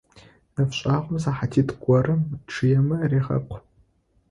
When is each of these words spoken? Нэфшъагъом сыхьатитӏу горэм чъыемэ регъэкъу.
Нэфшъагъом 0.55 1.17
сыхьатитӏу 1.23 1.77
горэм 1.83 2.21
чъыемэ 2.51 2.97
регъэкъу. 3.09 3.57